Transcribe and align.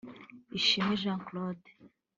Ishimwe 0.59 0.93
Jean 1.01 1.19
Claude 1.25 1.67